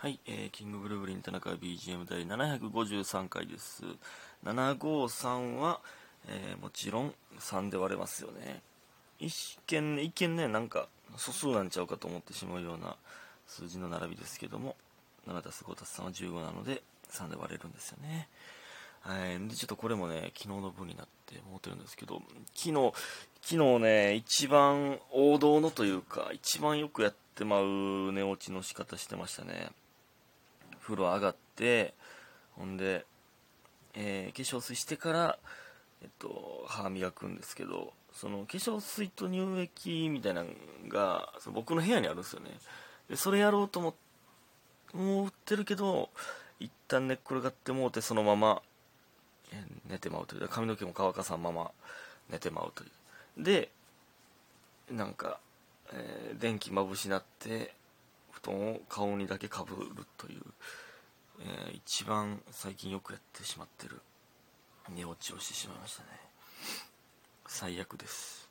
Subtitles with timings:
[0.00, 3.82] はい、えー、キングブルーブリン田中 BGM 第753回です。
[4.44, 5.80] 753は、
[6.28, 8.62] えーもちろん3で割れますよね。
[9.18, 12.94] 一見ね、一見ね、なんか素数なんちゃうかと思ってしまうような
[13.48, 14.76] 数字の並びですけども、
[15.26, 16.80] 7たす5たす3は15なので、
[17.10, 18.28] 3で割れるんですよね。
[19.00, 19.48] はい。
[19.48, 22.22] で、ちょっとこれもね、昨日の分になって思ってるんですけど、
[22.54, 22.92] 昨日、
[23.42, 29.72] 昨日ね、一番王道のというか、一番よくやってまう寝落ちの仕方してましたね。
[30.88, 31.92] 風呂上がって、
[32.52, 33.04] ほんで、
[33.92, 35.38] えー化粧水してから、
[36.02, 40.48] えっと、歯磨くんですけど、その化粧水と乳液みたいなの
[40.88, 42.50] が、その僕の部屋にあるんですよね。
[43.10, 43.94] で、それやろうと
[44.94, 46.08] 思ってるけど、
[46.58, 48.62] 一旦寝っ転がってもうて、そのまま、
[49.88, 50.48] 寝てまうという。
[50.48, 51.70] 髪の毛も乾かさんまま
[52.30, 52.86] 寝てまうとい
[53.38, 53.44] う。
[53.44, 53.70] で、
[54.90, 55.38] なんか、
[55.92, 57.74] えー電気まぶしなって、
[58.42, 60.42] 布団を顔にだけかぶるという、
[61.40, 64.00] えー一番最近よくやってしまってる
[64.94, 66.08] 寝落ちをしてしまいましたね。
[67.46, 68.48] 最悪です。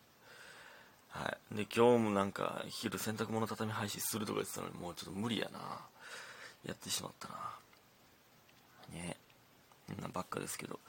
[1.10, 1.56] はい。
[1.56, 5.60] で今日もなんか昼洗濯物畳み配信するとか言ってたのにもうちょっと無理やな。
[6.66, 7.36] やってしまったな。
[8.94, 9.16] ね。
[9.16, 9.17] え
[9.96, 10.80] なばっかですけど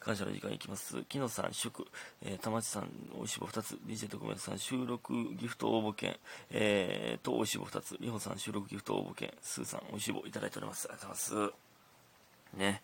[0.00, 1.02] 感謝の時間いきます。
[1.04, 1.86] 木野さん祝、
[2.22, 6.16] えー、田町さんおいしぼ2つ DJ 特命さん収録ギフト応募券、
[6.50, 10.88] えー、とおいしぼ2つりほさん収録ギフト応募券スーさんおいしぼいただいております。
[10.88, 12.56] ありがとうございます。
[12.56, 12.82] ね。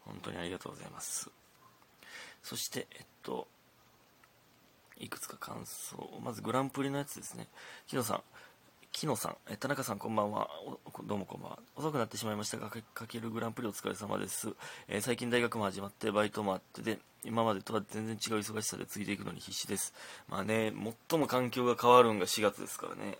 [0.00, 1.30] 本当にありがとうございます。
[2.42, 3.46] そしてえっと
[4.98, 5.96] いくつか感想。
[6.22, 7.48] まずグランプリのやつですね。
[7.86, 8.22] 木野さん
[8.94, 10.48] 木野さん、え田中さんこんばんは。
[11.04, 11.58] どうもこんばんは。
[11.74, 14.54] 遅くなってしまいましたがかかけるグランプリお疲れ様です、
[14.86, 19.94] えー最近大学も始まってバイトもあってで今までとは全然違う忙しさでついていくのに必死です。
[20.28, 20.72] まあね
[21.10, 23.18] 最も環境が変わるんが4月ですからね。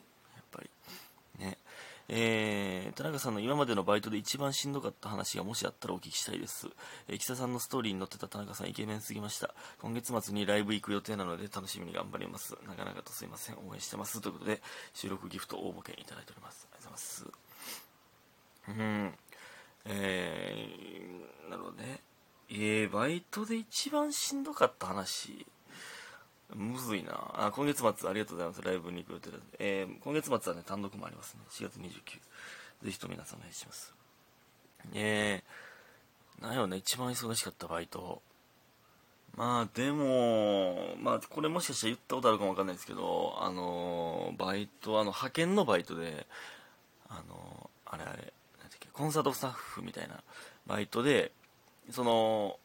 [2.08, 6.68] えー田中さんの今までのバイトで一番しんどかった話がもしあったらお聞きしたいです、
[7.08, 9.54] えー、木田さんのストーリーに載ってた田中さんイケメンすぎました。
[9.80, 12.56] 今月末にライブ行く予定なので楽しみに頑張ります。
[12.68, 13.56] なかなかとすいません。
[13.56, 14.20] 応援してます。
[14.20, 14.60] ということで
[14.92, 16.68] 収録ギフト応募券いただいております。
[16.72, 17.26] ありがとうございます。
[18.68, 19.14] うん。
[19.86, 22.00] えー、なるほどね。
[22.50, 25.46] えー、バイトで一番しんどかった話。
[26.54, 27.12] むずいな。
[27.34, 28.62] あ今月末ありがとうございます。
[28.62, 31.40] ライブに行く予定です、えー、今月末はね単独もありますね。
[31.50, 31.90] 4月29
[32.84, 33.94] ぜひと皆さんお願いします。
[34.92, 36.76] えー、なんやろね。
[36.76, 38.22] 一番忙しかったバイト。
[39.36, 46.26] まあでもまあこれもしかしたら言ったことあるかもわかんないですけどあのーバイトあの派遣のバイトで
[47.08, 48.28] あのーあれあれなんだっ
[48.78, 50.22] けコンサートスタッフみたいな。
[50.66, 51.32] バイトで
[51.90, 52.58] その、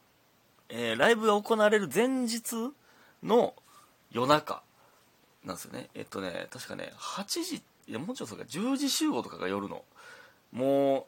[0.68, 2.72] えーライブが行われる前日
[3.22, 3.54] の
[4.10, 4.62] 夜中
[5.44, 5.88] なんですよね。
[5.94, 9.84] えっとね確かね8時いやもうちょっとそうか10時集合とかが夜の。
[10.52, 11.04] もう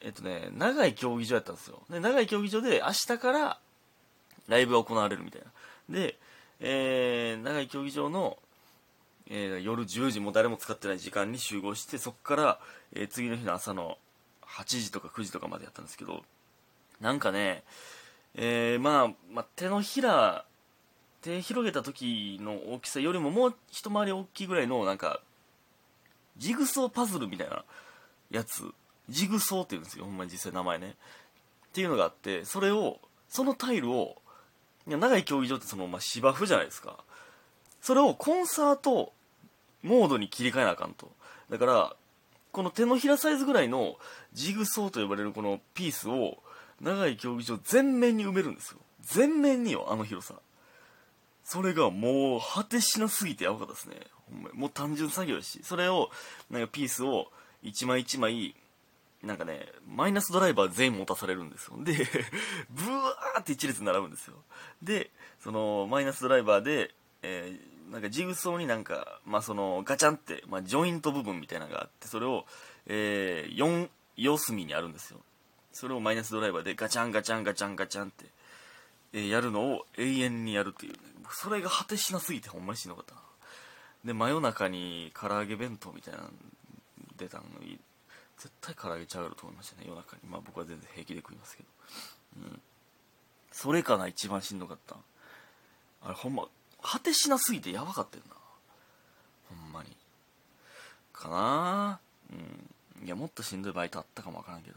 [0.00, 1.82] えっとね長い競技場やったんですよ。
[1.90, 3.58] で長い競技場で明日から
[4.48, 5.46] ライブが行われるみたいな。
[5.98, 6.18] で、
[6.60, 8.38] えー長い競技場の、
[9.28, 12.58] えー夜10時も誰も使ってない時間に集合してそこから、
[12.92, 13.98] えー次の日の朝の
[14.42, 16.22] 8時とか9時とかまでやったんですけど
[17.00, 17.64] なんかね、
[18.34, 20.44] えーまあ、まあ手のひら
[21.24, 25.20] 手広げた時の大きさよりももう一回り大きいぐらいのなんか
[26.36, 27.64] ジグソーパズルみたいな
[28.30, 28.70] やつ。
[29.08, 30.96] ジグソーって言うんですよほんまに実際名前ね。
[31.68, 32.98] っていうのがあってそれを
[33.28, 34.16] そのタイルを
[34.86, 36.98] いや長い競技場ってその、まあ、芝生じゃないですか。
[37.80, 39.12] それをコンサート
[39.82, 41.10] モードに切り替えなあかんと。
[41.48, 41.96] だから
[42.52, 43.96] この手のひらサイズぐらいの
[44.34, 46.38] ジグソーと呼ばれるこのピースを
[46.82, 48.78] 長い競技場全面に埋めるんですよ。
[49.00, 50.34] 全面によあの広さ。
[51.44, 53.96] それがもう果てしなすぎてやばかったですね。
[54.30, 54.58] ほんまに。
[54.58, 55.60] もう単純作業やし。
[55.62, 56.10] それを
[56.50, 57.28] なんかピースを
[57.62, 58.54] 一枚一枚
[59.22, 61.76] なんかねマイナスドライバー全員持たされるんですよ。
[61.82, 61.92] で
[62.70, 64.36] ブワーって一列並ぶんですよ。
[64.82, 65.10] で
[65.42, 72.46] そのマイナスドライバーで、えーなんかジグソーになんか、まあ、そのガチャンって、まあ、ジョイント部分みたいなのがあってそれを、
[72.86, 75.20] えー、4四隅にあるんですよ。
[75.70, 78.24] それをマイナスドライバーでガチャンガチャンガチャンガチャンって、
[79.12, 80.98] えーやるのを永遠にやるっていうね。
[81.30, 83.20] それが果てしなすぎてほんまにしんどかったな。
[84.04, 86.30] で真夜中に唐揚げ弁当みたいなの
[87.16, 87.78] 出たのに
[88.38, 89.84] 絶対唐揚げちゃうやろと思いましたね。
[89.88, 90.22] 夜中に。
[90.28, 91.68] まあ僕は全然平気で食いますけど。
[92.38, 92.60] うん。
[93.52, 94.96] それかな一番しんどかった。
[96.02, 96.46] あれほんま
[96.82, 98.36] 果てしなすぎてやばかったよな。
[99.48, 99.96] ほんまに。
[101.12, 102.00] かな。
[102.32, 102.34] う
[103.02, 103.06] ん。
[103.06, 104.76] いやもっとしんどいバイトあったかもわからんけど。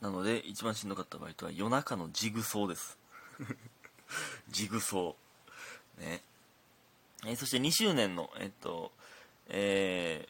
[0.00, 2.98] なので一番しんどかったバイトは夜中のジグソーです。
[4.48, 6.00] ジグソー。
[6.02, 6.22] ね。
[7.26, 8.92] えーそして2周年のえっと
[9.48, 10.26] え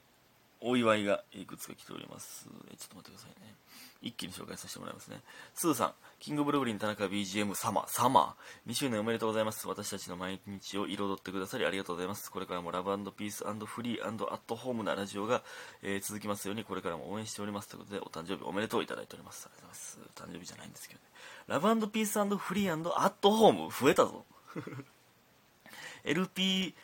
[0.61, 3.55] お祝いがいくつか来ておりますえちょっと待ってくださいね
[4.03, 5.21] 一気に紹介させてもらいますね。
[5.55, 8.71] スーさん、キングブルーリン田中 BGM サマー、サマー。
[8.71, 9.69] 2周年おめでとうございます。
[9.69, 12.31] 私たちの毎日を彩ってくださりありがとうございます。
[12.31, 15.43] これからもラブピースフリーアットホームなラジオが、
[15.83, 17.69] えー、続きますように、これからも応援しております。
[17.69, 19.47] ということで、お誕生日おめでとういただいております。
[19.47, 20.23] ありがとうございます。
[20.23, 21.07] 誕生日じゃないんですけどね。
[21.49, 24.25] ラブピースフリーアットホーム増えたぞ。
[26.05, 26.75] LP、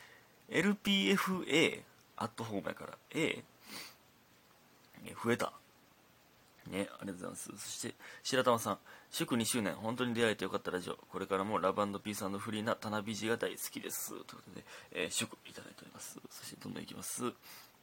[0.51, 1.81] LPFA
[2.17, 3.43] アットホームやから、A、
[5.13, 5.53] 増えた。
[6.69, 7.51] ね、ありがとうございます。
[7.57, 8.77] そして、白玉さん、
[9.09, 10.95] 祝2周年、本当に出会えてよかったラジオ。
[10.95, 14.09] これからもラブピースフリーなタナビジが大好きです。
[14.09, 16.19] ということで、えー、祝いただいております。
[16.29, 17.31] そして、どんどんいきます。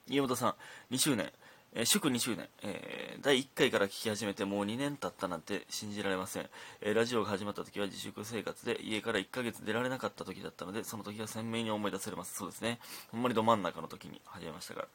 [0.06, 0.48] 家本さ
[0.90, 1.32] ん、2周年、
[1.76, 6.46] えー、祝2周年、えー、第1回から聞き始めてもう2年経ったなんて信じられません、
[6.80, 12.78] えー、ラジオが始まった時は自粛生活で家から1ヶ月出られなかった時だったのでその時が鮮明に思い出されますそうですね
[13.10, 14.88] ほんまにど真ん中の時に始めましたから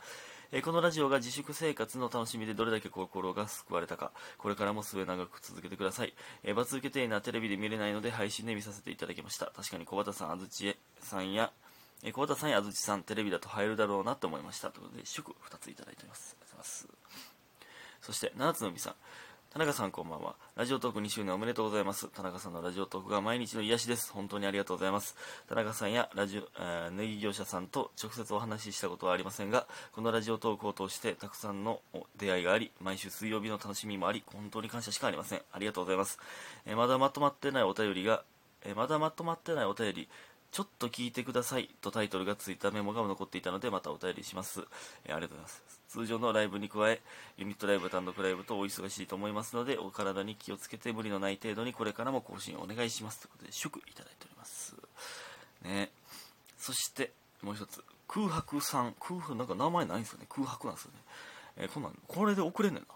[0.51, 6.13] えこのラジオが自粛生活の楽しみでどれだけ心が救われたか、これからも末永く続けてください。
[6.43, 9.45] えー、罰受けていなテレビで見れないので配信で見させていただきました。
[9.55, 11.51] 確かに小畑さん、安土さんや、
[12.03, 14.71] えー、小畑さんや安土さん、テレビだと入るだろうなと思いました。
[14.71, 16.35] ということで、祝2ついただいております。
[16.39, 16.87] ありがとうございます。
[18.01, 18.95] そして、七つのみさん。
[19.51, 20.35] 田中さんこんばんは。
[20.55, 22.07] ラジオトーク2周年おめでとうございます。
[22.09, 24.13] 田中さんのラジオトークが毎日の癒しです。
[24.13, 25.15] 本当にありがとうございます。
[25.47, 31.81] 田中さんやラジオ、えー、ネギ業者さんと直接お話ししたことはありませんが、このラジオトークを通してたくさんの
[32.15, 35.41] 出会いがあり、毎週水曜日の楽しみもあり、本当に感謝しかありません。
[35.51, 36.19] ありがとうございます。
[36.67, 38.23] えー、まだまとまってないお便りが、
[38.63, 40.09] えー、まだまとまってないお便り、
[40.51, 44.61] ちょっと聞いてくださいとタイトルがついたメモが残っていたのでまたお便りします、
[45.05, 45.79] えー、ありがとうございます。
[45.89, 47.01] 通常のライブに加え
[47.37, 54.75] ユニットライブ単独ライブとお忙しいと思いますのでお体に気をつけて無理のない程度にこれからも更新お願いしますということで祝いただいております。
[55.63, 55.89] ね。
[56.57, 57.11] そして
[57.41, 58.95] もう一つ空白さん。
[58.99, 60.25] 空白なんか名前ないんですよね。
[60.29, 60.97] 空白なんですよね、
[61.57, 62.87] えー、こんなんこれで送れんねんな。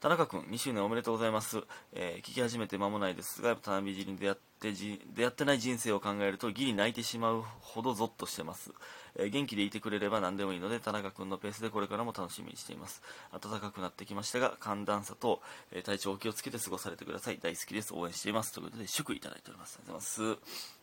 [0.00, 1.60] 田中君2周年おめでとうございます、
[1.92, 8.70] えー、聞き始めて間もないですが田辺尻に出会ってじ出会ってない人生を考えるとギリ泣いてしまうほどゾッとしてます、
[9.16, 13.02] えー、元気でいてくれれば何でもいいので田中君のペースでこれからも楽しみにしています。
[13.32, 15.40] 暖かくなってきましたが寒暖差と、
[15.72, 17.38] えー、体調を気をつけて過ごされてください。
[17.40, 17.94] 大好きです。
[17.94, 18.52] 応援しています。
[18.52, 19.78] ということで祝いただいております。
[19.78, 20.40] ありがとうございま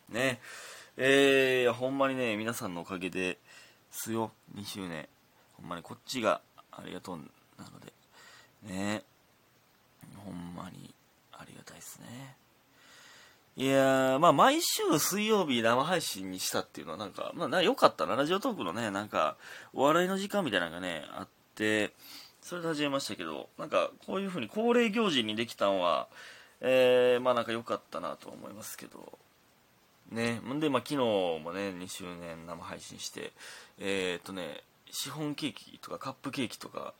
[0.09, 0.13] す。
[0.13, 0.39] ね。
[0.97, 3.37] えー、ほんまにね皆さんのおかげで
[3.91, 4.31] すよ。
[4.55, 5.07] 2周年。
[5.53, 7.23] ほんまにこっちがありがとうな
[7.69, 7.93] ので。
[8.63, 9.03] ね。
[10.23, 10.93] ほんまに
[11.33, 12.35] ありがたいですね。
[13.57, 18.17] いやまあ毎週水曜日生配信にしたっていうのはなんか、まあな、良かったな。
[18.17, 19.37] ラジオトークのね、なんか、
[19.73, 21.93] お笑いの時間みたいなのがね、あって、
[22.41, 26.09] それで始めましたけど、なんか、こういう風に恒例行事にできたのは、
[26.59, 29.17] えー、まあなんか良かったなと思いますけど、
[30.11, 33.31] ね、んで、まあ昨日もね、2周年生配信して、
[33.79, 36.93] えー、っとね、シフォンケーキとかカップケーキとか、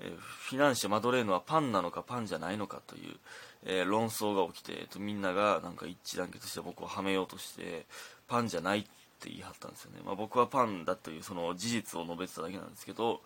[0.00, 3.16] えー、フィナンシェ・マドレーヌはパンなのかパンじゃないのかという、
[3.64, 7.86] えー、論争が起きて、えー、とみんながなんか一致団結して僕をはめようとして
[8.28, 13.20] パンじゃないって言い張ったんですよね、まあ、僕はパンだというその事実を述べてただけなんですけど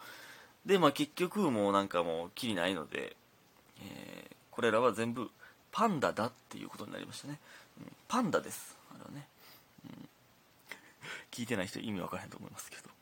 [0.67, 3.17] で、まあ、結局もうなんかもうきりないので、
[3.82, 5.31] えー、これらは全部
[5.73, 7.38] パンダだっていうことになりましたね、
[7.81, 8.76] うん、パンダです。
[8.91, 9.26] あれはね、
[9.85, 10.09] うん、
[11.31, 12.98] 聞いてない人意味わからへんと思いますけど。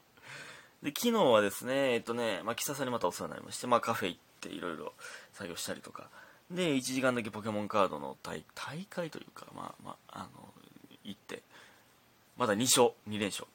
[0.86, 4.92] で、昨日はですね、えっとね、まあ、さにまたお世話になりまして、まあ、カフェ行っていろいろ
[5.32, 6.08] 作業したりとか、
[6.48, 8.44] で、1時間だけポケモンカードの大
[8.88, 10.48] 会というか、まあ、まあ、あの、
[11.02, 11.42] 行って、
[12.36, 13.48] まだ2勝、2連勝、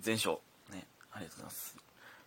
[0.00, 0.36] 全勝、
[0.70, 1.76] ね、ありがとうございます。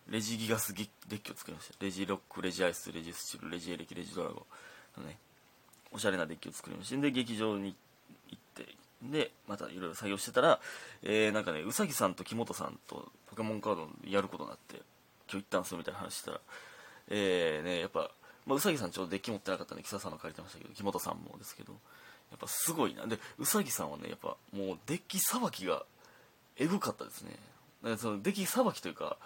[0.10, 1.76] レジギガスデッキを作りました。
[1.80, 4.48] レジロック、レジアイス、レジスチル、レジエレキ、レジドラゴ
[4.98, 5.20] ンの、ね、
[5.92, 7.00] おしゃれなデッキを作りました。
[7.00, 7.76] で、劇場に
[8.32, 8.40] 行っ、
[9.04, 10.60] で、またいろいろ作業してたら、
[11.04, 14.84] えー、なんかね、うさぎさんと木本さんとポケモンカードやることになって、今
[15.32, 16.42] 日行ったんすよみたいな話したら、
[17.10, 18.12] えー、ね、やっぱ、
[18.46, 21.74] まあ、うさぎさんちょうどデッキ持ってなかったんで、木佐さんの借りてましたけど、木本さんもですけど、
[22.32, 23.06] やっぱすごいな。
[23.08, 25.84] で、うさぎさんはね、やっぱもうデッキさばきが
[26.58, 27.32] エグかったですね。
[27.84, 29.18] だからそのデッキさばきというか、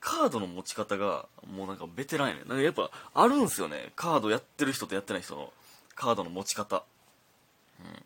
[0.00, 2.40] カードの持ち方がもうなんかベテランやね。
[2.46, 3.92] なんかやっぱあるんすよね。
[3.94, 5.52] カードやってる人とやってない人の
[5.94, 6.84] カードの持ち方。
[7.80, 8.02] うん。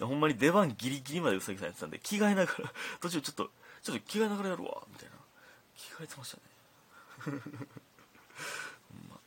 [0.00, 3.50] ほんまに出番ギリギリまでうさぎさんやってたんで、着替えながら、 途中ちょっと、
[3.82, 5.16] ちょっと着替えながらやるわ、みたいな。
[5.76, 6.42] 着替えてましたね。
[9.10, 9.18] ま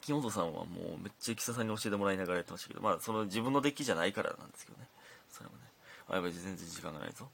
[0.00, 4.88] 木本さんはもうめっちゃ木佐さんに教えてもらいながらやってましたけど、まあその自分のデッキじゃないからなんですけどね。
[5.30, 5.62] それもね。
[6.08, 7.30] あ、やばい、全然時間がないぞ。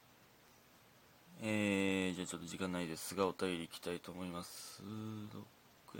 [1.41, 4.83] えー、じゃあちょっと時間ないですが、お便りいきたいと思います。
[5.95, 5.99] えー、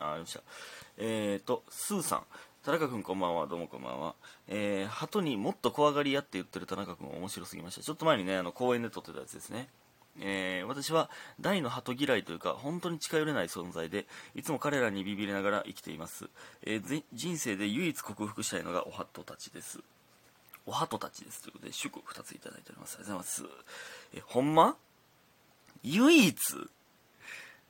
[0.00, 0.40] あ、あよっしゃ。
[0.96, 2.24] えーと、スーさん。
[2.64, 4.14] 田中君こんばんは、どうもこんばんは。
[4.48, 7.82] えー、鳩にもっと怖がり屋って言ってる田中君面白すぎました。
[7.82, 9.68] ちょっと前にね、あの、公園で撮ってたやつですね。
[10.20, 11.08] えー、私は
[11.40, 16.24] 大の鳩嫌いというか本当に近寄れない存在でいつも彼らにビビりながら生きています、
[16.64, 19.78] えー、人生で唯一克服したいのがお鳩たちです。
[20.66, 22.96] お鳩たちですということで祝2ついただいております。
[22.96, 23.64] ありがとうございます。
[24.14, 24.76] えほんま？
[25.84, 26.36] 唯一？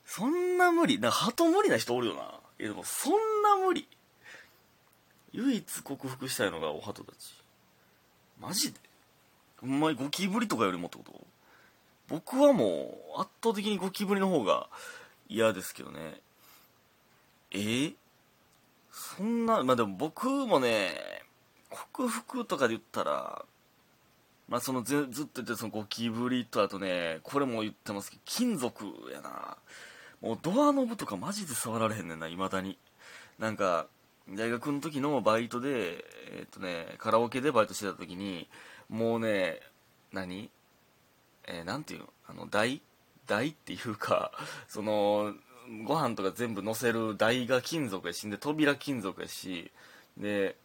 [0.06, 0.98] そんな無理。
[0.98, 2.40] な鳩無理な人おるよな。
[2.58, 3.86] えでもそんな無理。
[5.32, 7.16] 唯一克服したいのがお鳩たち。
[8.40, 8.78] マジで？
[9.60, 11.12] ほんまにゴキブリとかよりもってこと？
[12.08, 14.68] 僕はもう圧倒的にゴキブリの方が
[15.28, 15.98] 嫌ですけどね。
[17.50, 17.58] え？
[17.58, 17.94] ー、
[18.92, 19.62] そんな？
[19.62, 20.94] まあでも僕もね
[21.68, 23.44] 克服とかで言ったら
[24.48, 29.56] まあそのずずっと言ってそのゴキブリとあとねこれも言ってますけど金属やな。
[30.22, 32.78] もうドアノブとかマジで触られへんねんないまだに。
[33.38, 33.86] なんか
[34.30, 38.48] 大学の時のバイトでえ、っとねカラオケでバイトしてた時に
[38.88, 39.60] もうね
[40.12, 40.50] 何？
[41.46, 42.06] えー、なんていうの？
[42.28, 42.82] あの台？
[43.26, 44.32] 台っていうか
[44.68, 45.34] その
[45.84, 49.70] ご飯とか全部乗せる台が金属やしで扉金属やし
[50.16, 50.56] で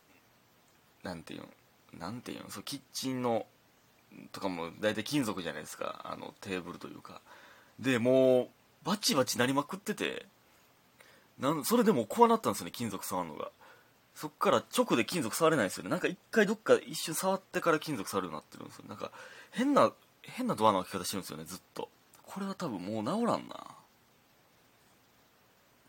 [1.03, 1.47] なんていうの？
[1.99, 2.49] なんていうの？
[2.49, 3.45] そうキッチンの
[4.31, 6.01] とかも大体金属じゃないですか。
[6.03, 7.21] あのテーブルというか。
[7.79, 8.49] でもう
[8.83, 10.25] バチバチなりまくってて。
[11.39, 13.51] なんそれでも怖なったんですよね金属触るのが。
[14.15, 15.89] そっから直で金属触れないですよね。
[15.89, 19.11] なんか一回どっか一瞬触ってから金属触るようになってるんですよなんか
[19.51, 21.89] 変な変なドアの開き方してるんですよねずっと。
[22.23, 23.65] これは多分もう治らんな。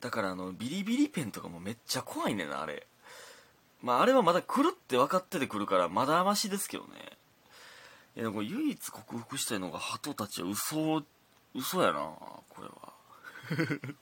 [0.01, 2.87] だからあのビリビリペンとかもめっちゃ怖いねんなあれ。
[3.83, 6.91] まああれはまだ来るって分かってて来るからまだましですけどね。
[8.17, 11.03] いやこれ唯一克服したいのが鳩たちは嘘
[11.55, 12.01] 嘘やな
[12.49, 12.95] これは。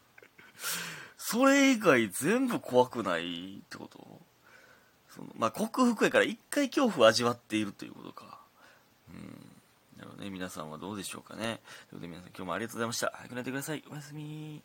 [1.25, 4.21] それ以外全部怖くないってこと？
[5.09, 8.41] そのまあ克服やから一回恐怖を味わっているということか。
[9.09, 9.17] うん。
[9.97, 10.31] なるほどね。
[10.31, 11.43] 皆さんはどうでしょうかね。
[11.43, 11.61] というこ
[11.91, 13.13] とで皆さん今日もありがとうございました。
[13.15, 13.85] 早く寝てください。
[13.89, 14.63] おやすみ。